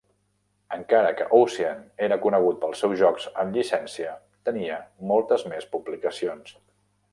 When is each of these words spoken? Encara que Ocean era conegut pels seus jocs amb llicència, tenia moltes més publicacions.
Encara 0.75 1.11
que 1.19 1.27
Ocean 1.39 1.83
era 2.07 2.17
conegut 2.23 2.57
pels 2.63 2.81
seus 2.85 2.97
jocs 3.03 3.29
amb 3.43 3.59
llicència, 3.59 4.15
tenia 4.51 4.81
moltes 5.13 5.49
més 5.55 5.71
publicacions. 5.77 6.61